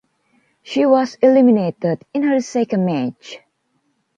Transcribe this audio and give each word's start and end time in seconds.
She 0.63 0.83
was 0.87 1.13
eliminated 1.21 2.03
in 2.11 2.23
her 2.23 2.39
second 2.41 2.87
match. 2.87 3.37